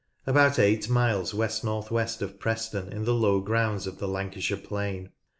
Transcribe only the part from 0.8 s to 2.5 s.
miles west north west of